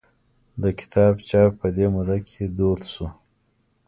[0.61, 3.07] د کتاب چاپ په دې موده کې دود شو.